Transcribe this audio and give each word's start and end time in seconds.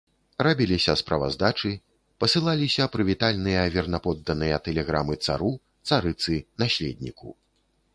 Рабіліся 0.45 0.95
справаздачы, 1.01 1.71
пасылаліся 2.25 2.89
прывітальныя 2.95 3.69
вернападданыя 3.79 4.61
тэлеграмы 4.71 5.23
цару, 5.29 5.55
царыцы, 5.91 6.45
наследніку. 6.65 7.37